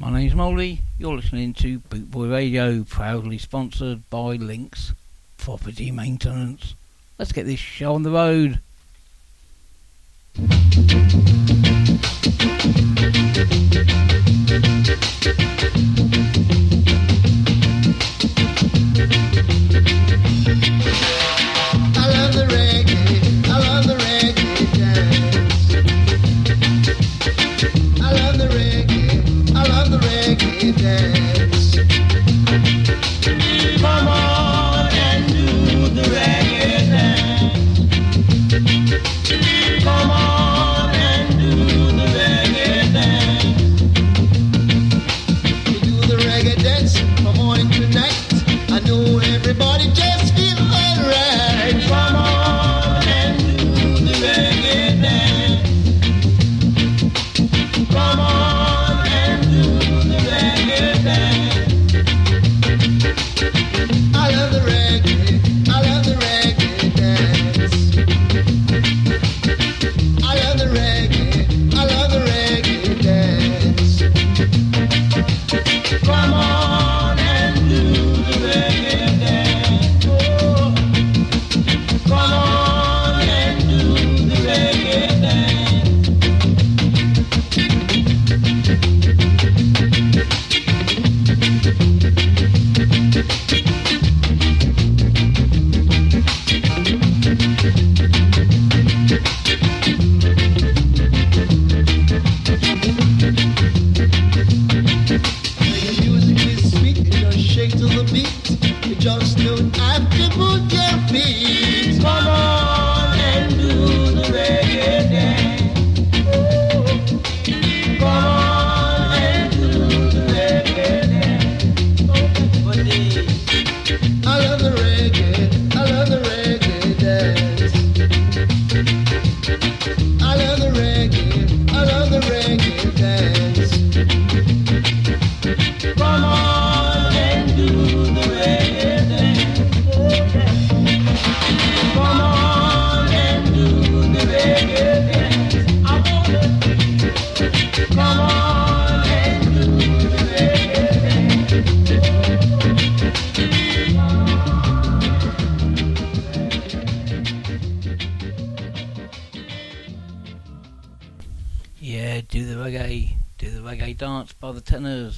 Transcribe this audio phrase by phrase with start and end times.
[0.00, 0.80] My name's Molly.
[0.98, 4.94] You're listening to Bootboy Radio, proudly sponsored by Links
[5.36, 6.74] Property Maintenance.
[7.18, 8.60] Let's get this show on the road.
[107.42, 108.86] shake to the beat.
[108.86, 111.59] You just don't have to people your feet.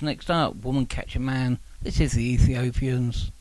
[0.03, 1.59] Next up, Woman Catch a Man.
[1.83, 3.33] This is the Ethiopians.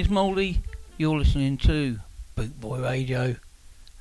[0.00, 0.62] name's Moldy.
[0.96, 1.98] You're listening to
[2.34, 3.36] Bootboy Radio.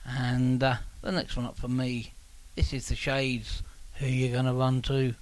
[0.05, 2.13] And uh, the next one up for me,
[2.55, 3.63] this is The Shades.
[3.95, 5.13] Who you gonna run to?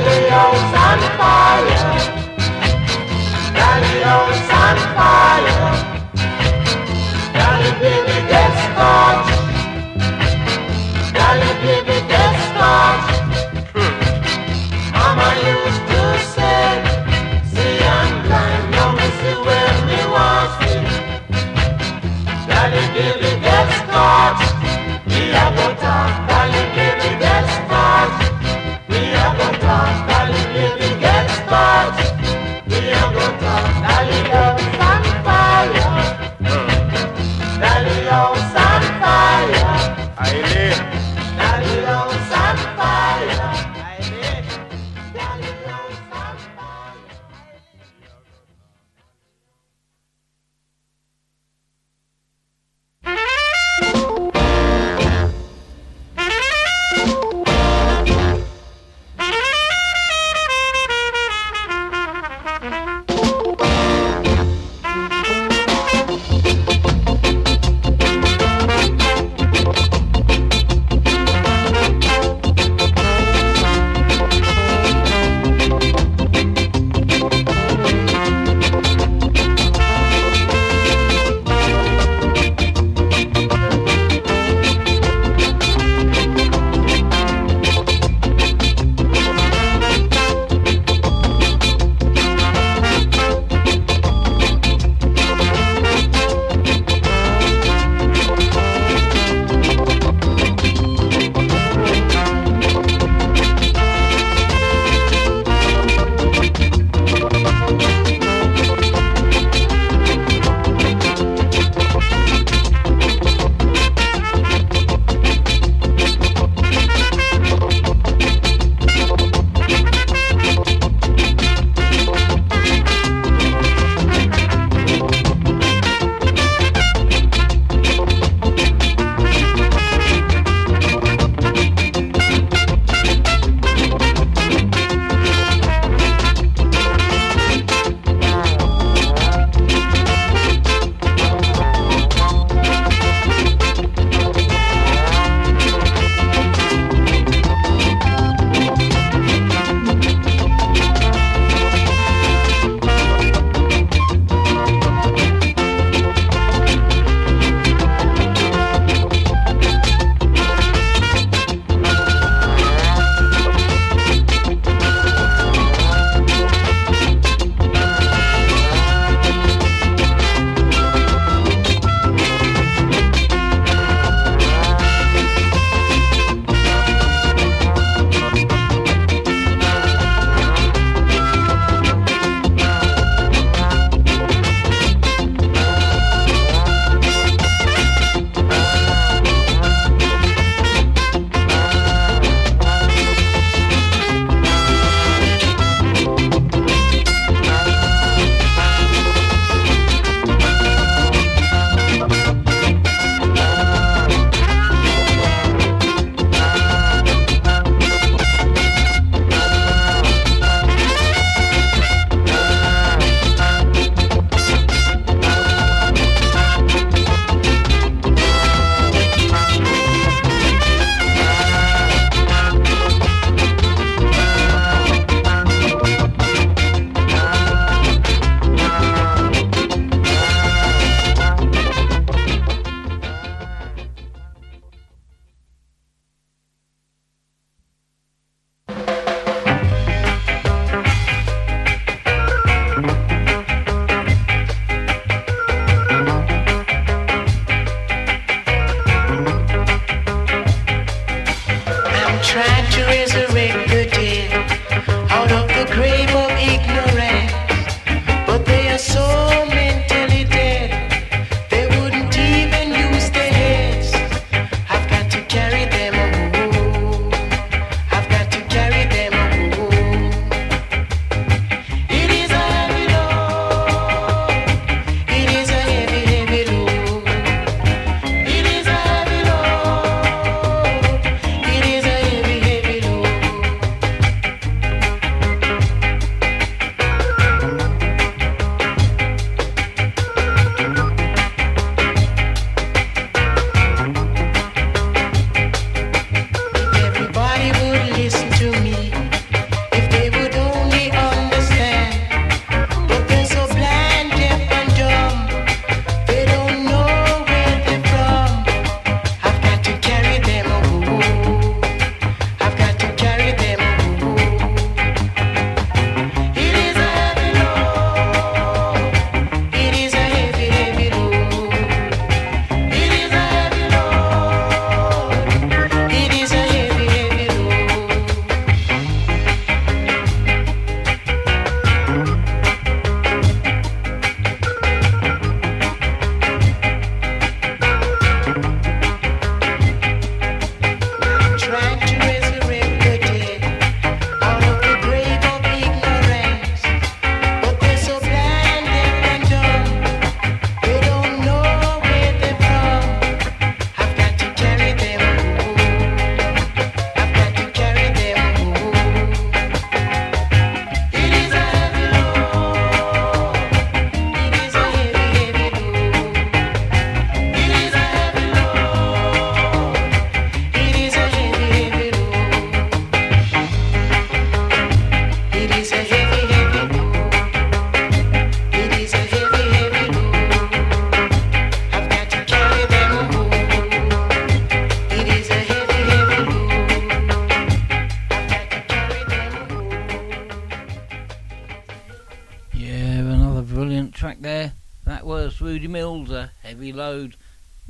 [0.00, 0.67] Leão.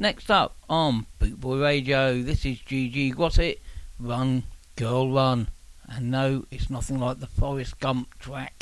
[0.09, 3.61] Next up on Bootboy Radio, this is GG Gossett,
[4.01, 4.45] Run,
[4.75, 5.49] Girl Run.
[5.87, 8.58] And no, it's nothing like the Forrest Gump track.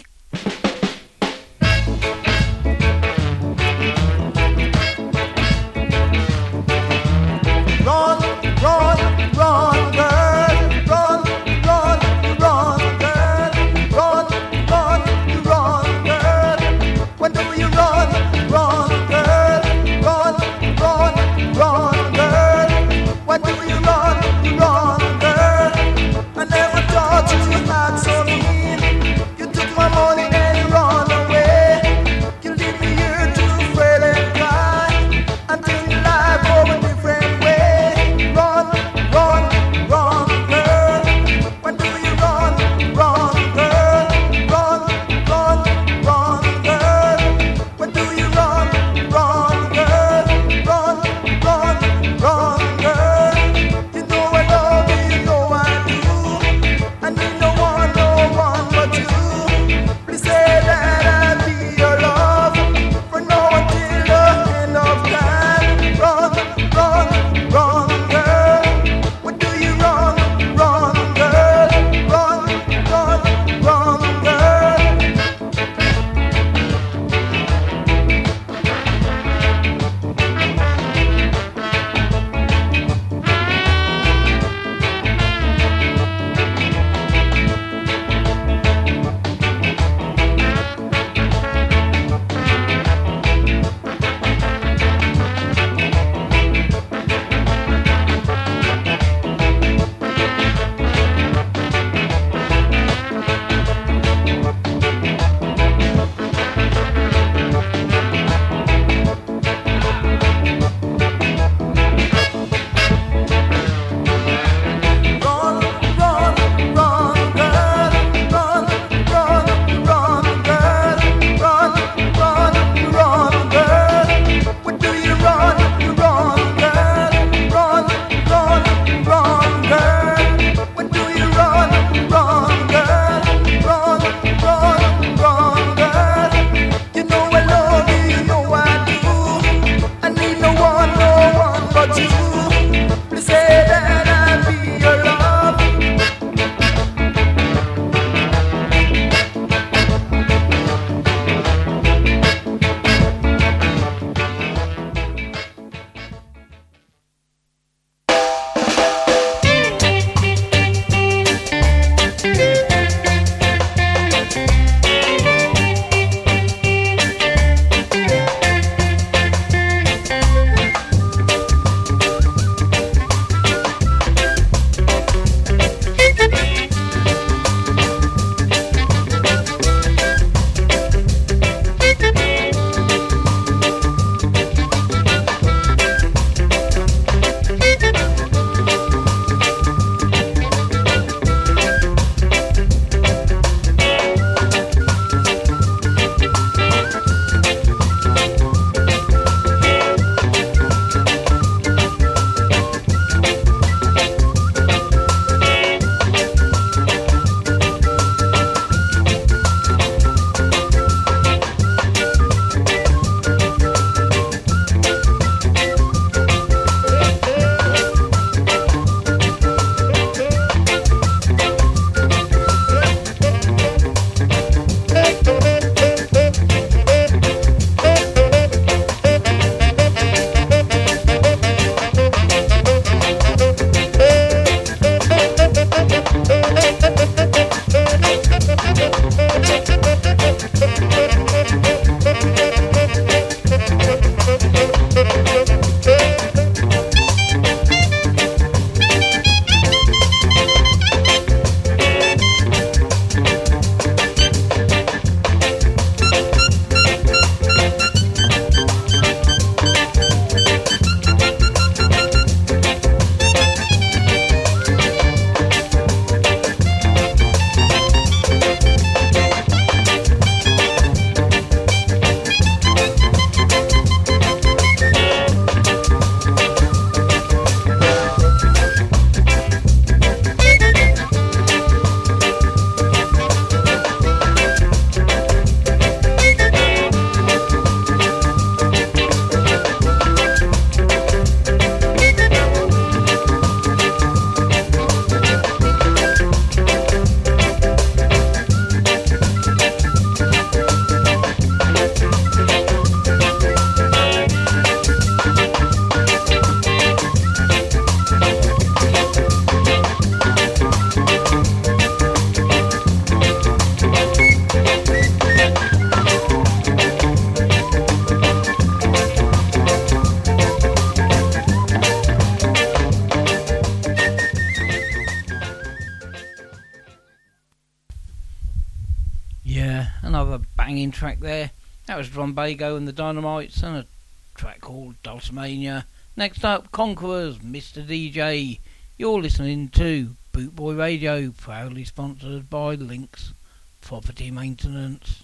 [332.39, 333.87] And the Dynamites and a
[334.35, 335.85] track called Dulcimania.
[336.19, 337.83] Next up, Conquerors, Mr.
[337.83, 338.61] DJ.
[338.99, 343.33] You're listening to Bootboy Radio, proudly sponsored by Links
[343.81, 345.23] Property Maintenance.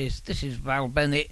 [0.00, 1.30] This is Val Bennett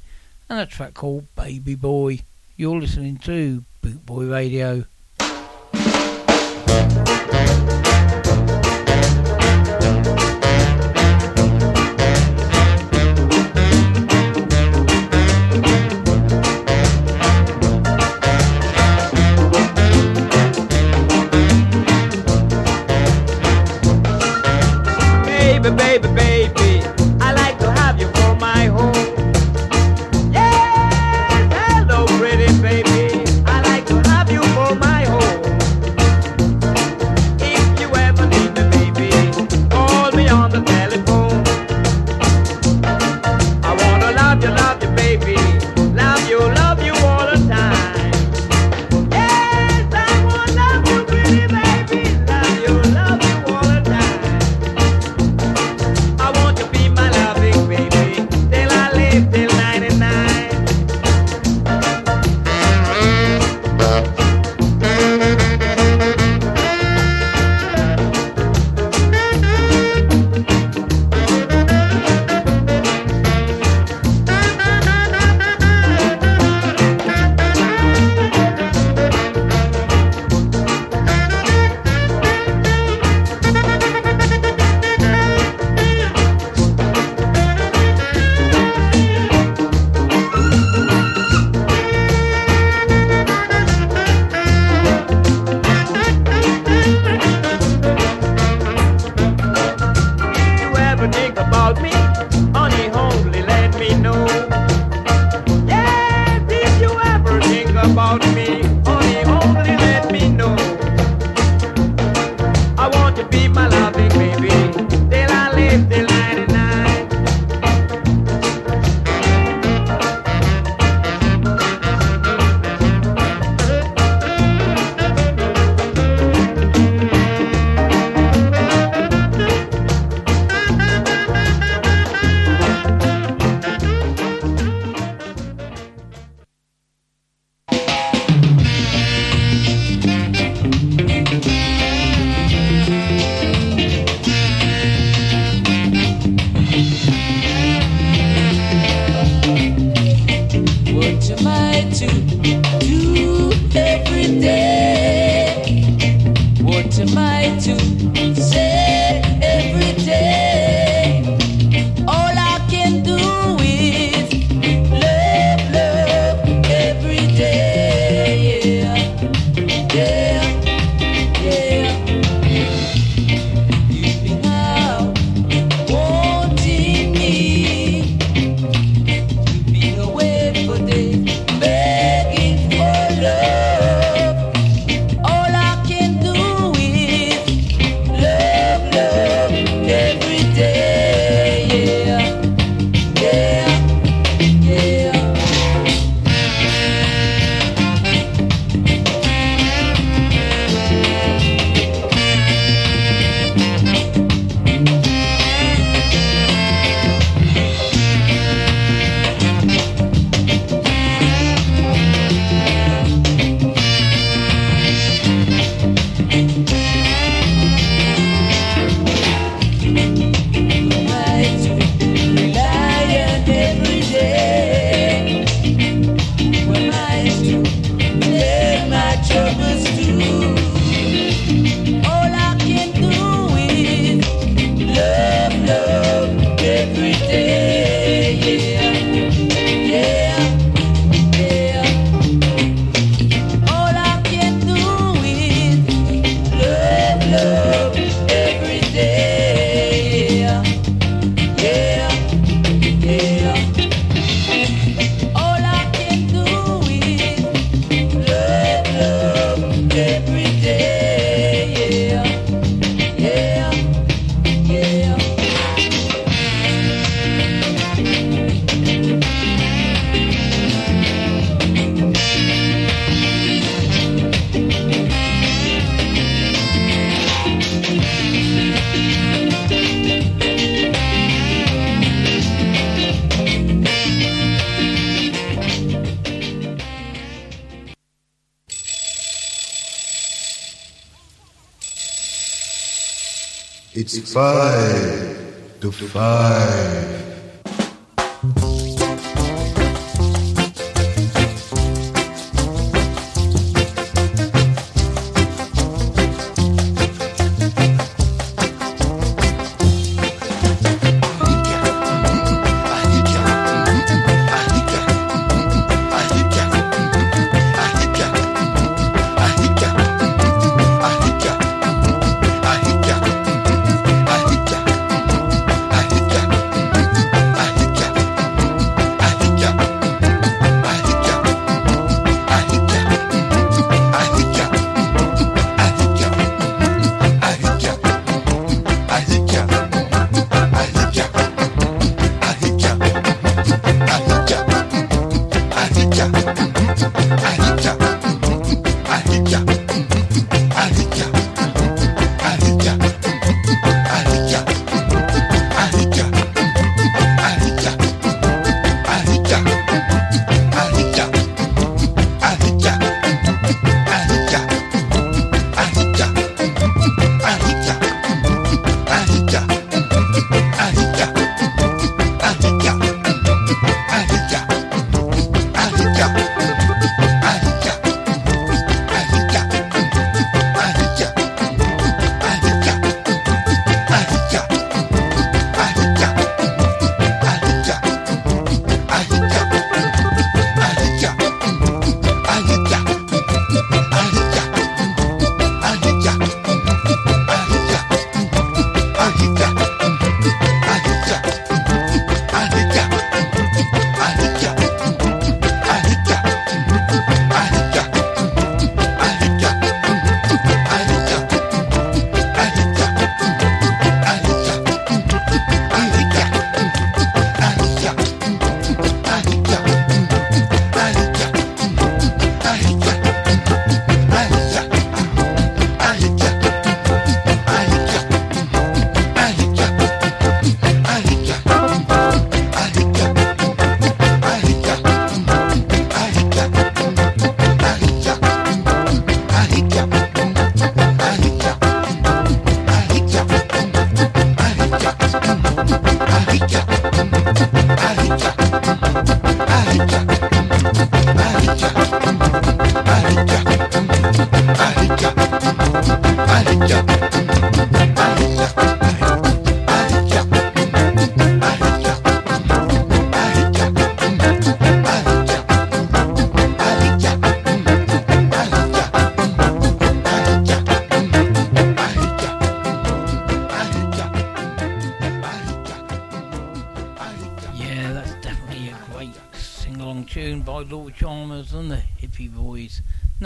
[0.51, 2.21] and a track called Baby Boy.
[2.55, 4.85] You're listening to Boot Boy Radio.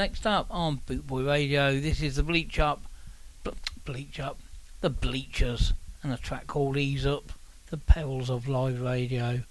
[0.02, 2.82] Next up on Bootboy Radio, this is the Bleach Up,
[3.84, 4.36] Bleach Up,
[4.80, 7.30] the Bleechers, and a track called Ease Up,
[7.70, 9.42] the Perils of Live Radio.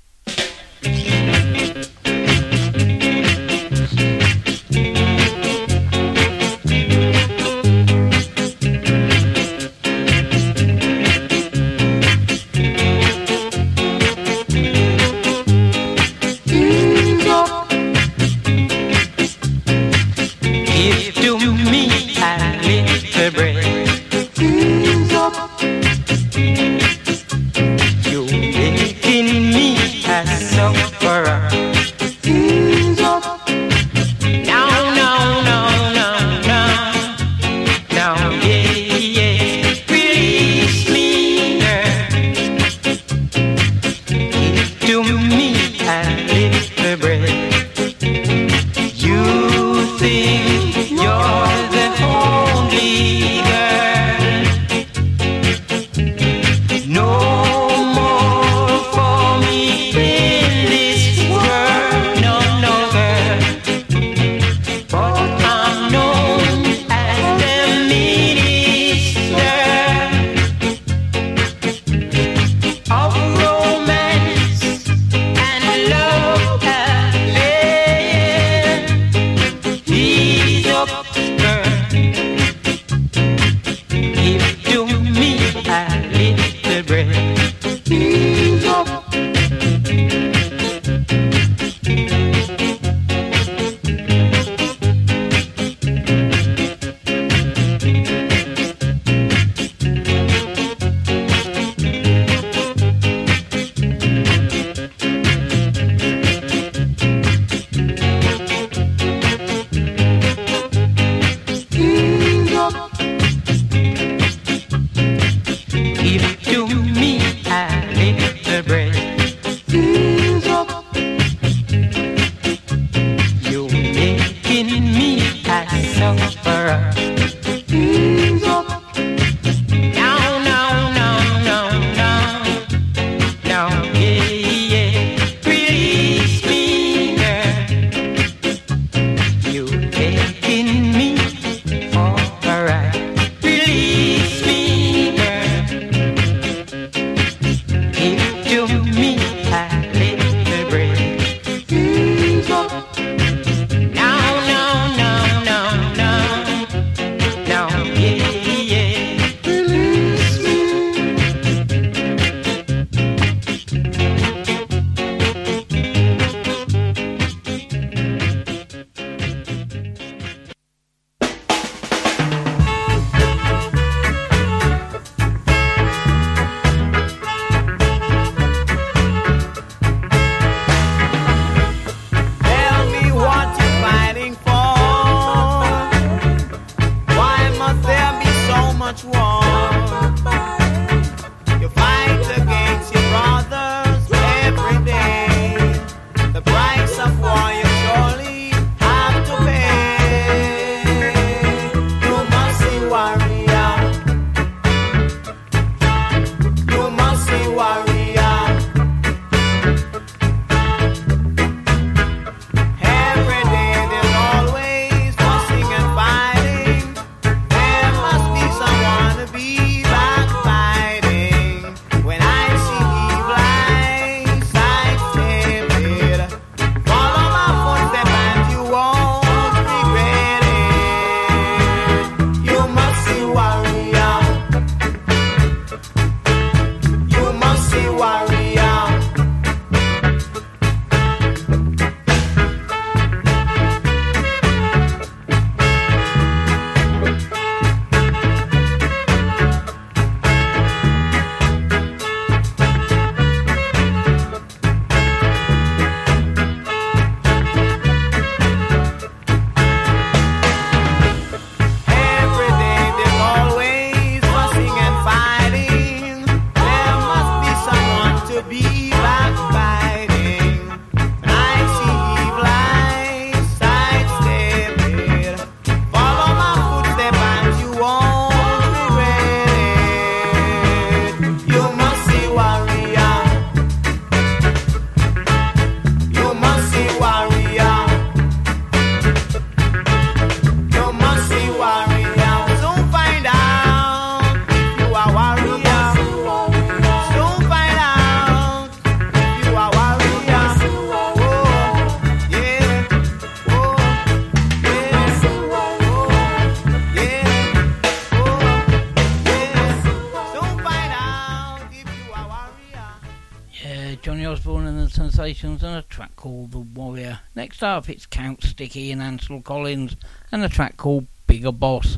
[315.43, 317.21] And a track called The Warrior.
[317.33, 319.95] Next up, it's Count Sticky and Ansel Collins,
[320.31, 321.97] and a track called Bigger Boss.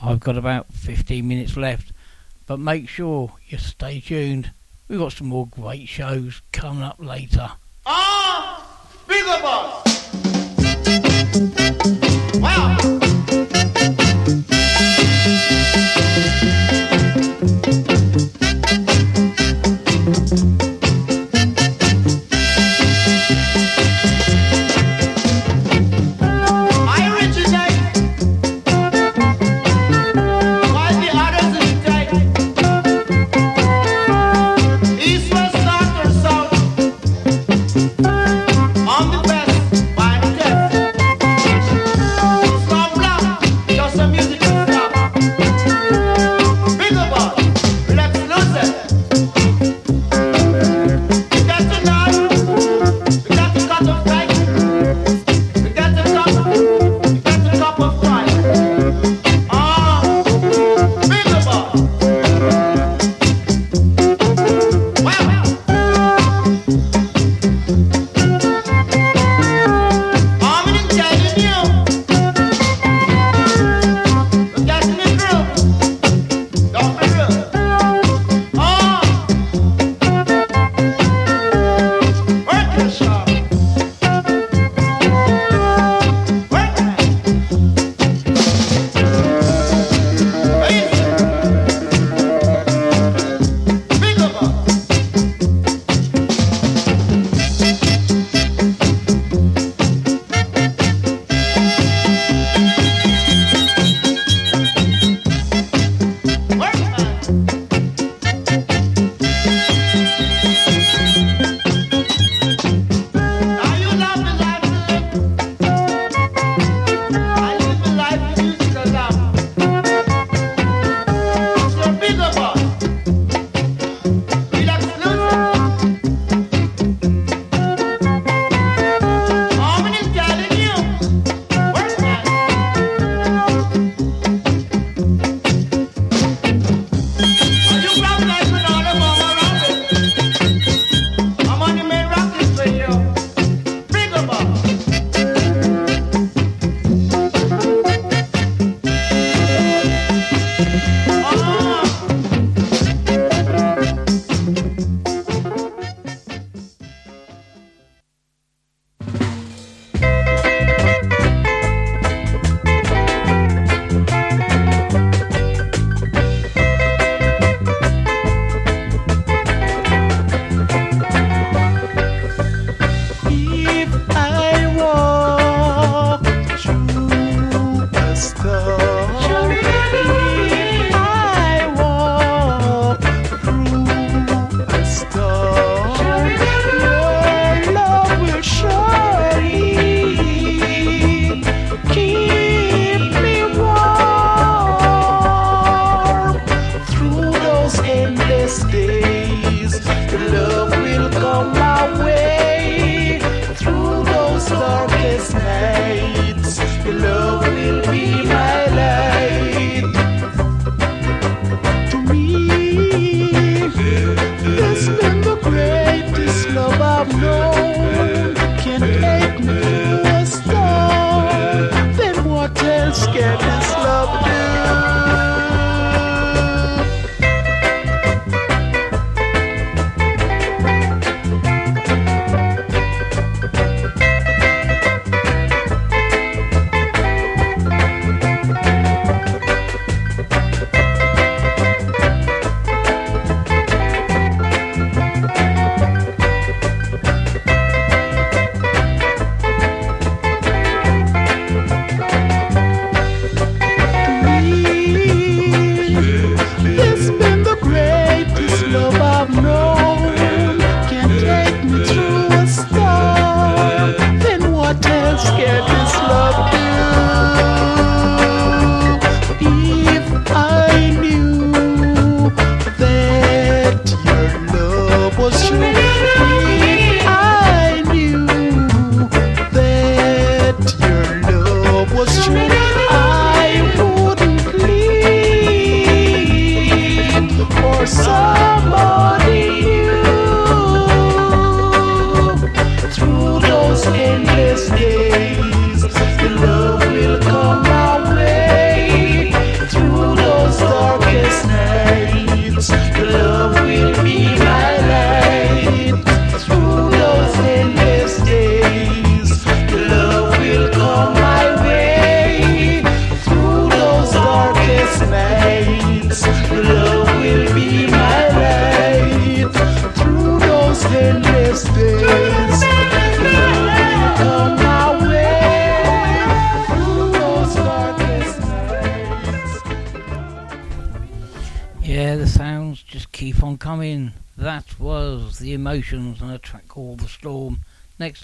[0.00, 1.90] I've got about 15 minutes left,
[2.46, 4.52] but make sure you stay tuned.
[4.86, 7.50] We've got some more great shows coming up later.
[7.84, 8.64] Ah,
[9.08, 9.84] bigger boss.
[12.40, 13.05] Wow.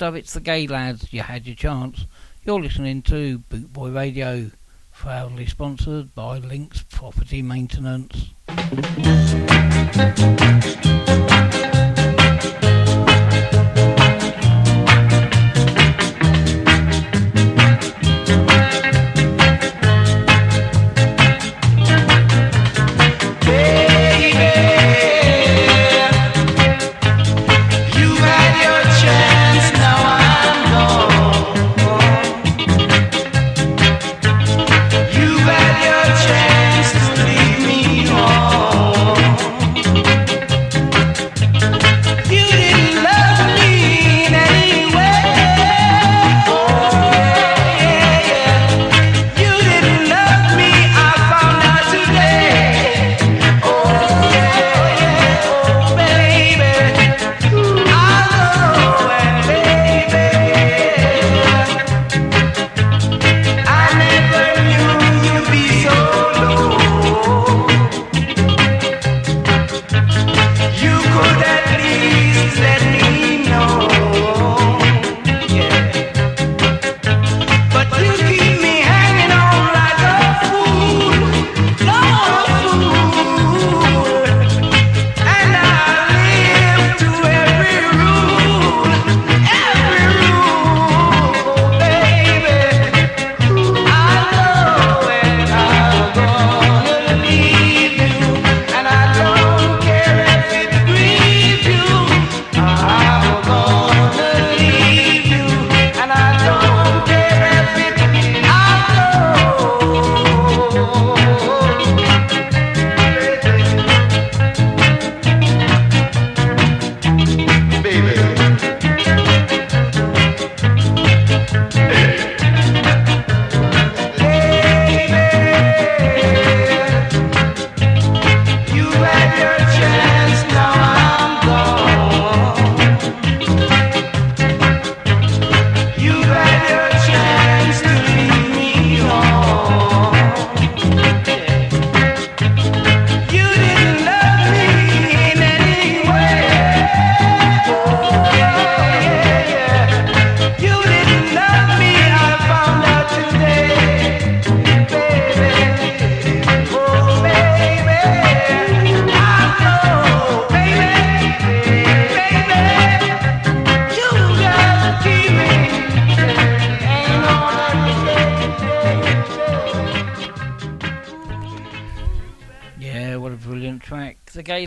[0.03, 1.13] stuff, it's the Gaylads.
[1.13, 2.07] You had your chance.
[2.45, 4.51] You're listening to Bootboy Radio,
[4.93, 8.33] proudly sponsored by Links Property Maintenance.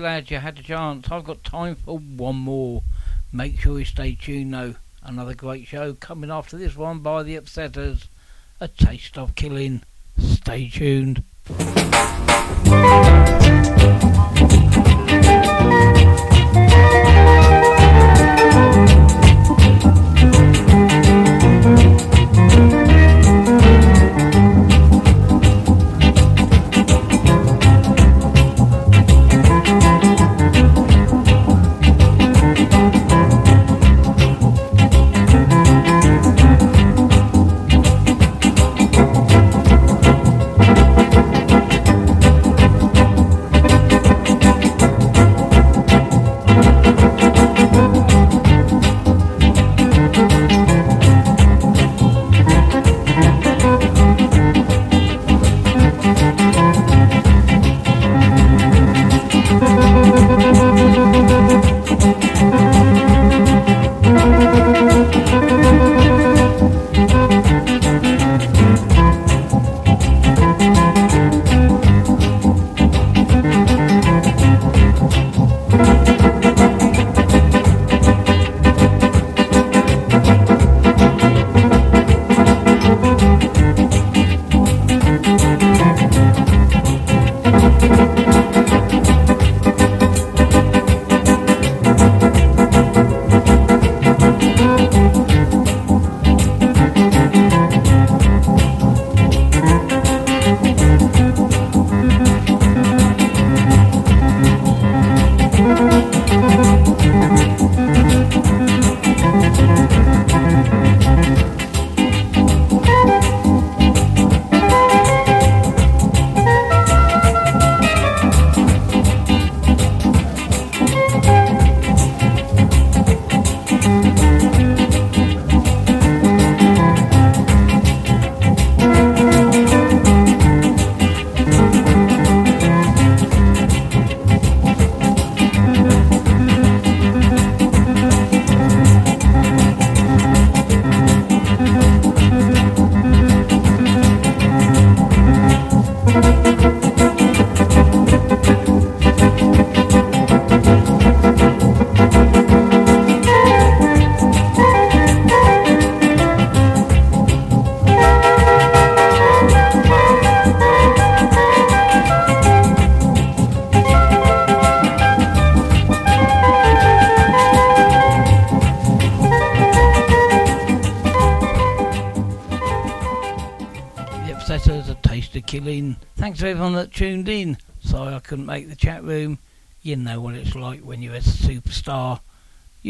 [0.06, 1.08] glad you had a chance.
[1.10, 2.84] I've got time for one more.
[3.34, 4.76] Make sure you stay tuned though.
[5.02, 8.06] Another great show coming after this one by the Upsetters.
[8.62, 9.82] A taste of killing.
[10.20, 11.24] Stay tuned.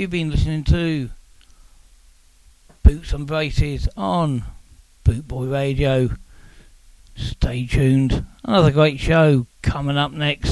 [0.05, 1.09] You've been listening to
[2.83, 4.43] Boots and Braces on
[5.03, 6.11] Bootboy Radio.
[7.15, 8.23] Stay tuned.
[8.43, 10.44] Another great show coming up next.